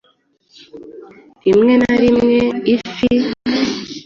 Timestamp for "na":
1.81-1.93